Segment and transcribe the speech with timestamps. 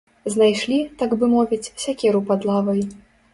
[0.35, 2.81] Знайшлі, так бы мовіць, сякеру пад лавай.